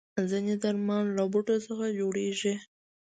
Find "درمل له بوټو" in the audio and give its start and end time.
0.63-1.55